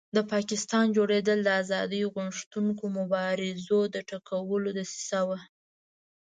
[0.15, 5.39] د پاکستان جوړېدل د آزادۍ غوښتونکو مبارزو د ټکولو دسیسه وه.